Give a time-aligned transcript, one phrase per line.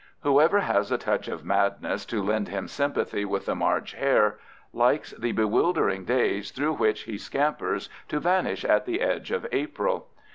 [0.21, 4.39] Whoever has a touch of madness to lend him sympathy with the March hare
[4.73, 10.07] likes the bewildering days through which he scampers to vanish at the edge of April.